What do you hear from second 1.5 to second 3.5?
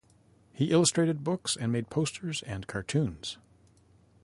and made posters and cartoons.